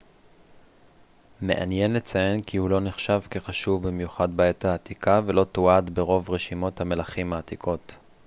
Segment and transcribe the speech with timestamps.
[1.41, 7.33] מעניין לציין כי הוא לא נחשב כחשוב במיוחד בעת העתיקה ולא תועד ברוב רשימות המלכים
[7.33, 7.97] העתיקות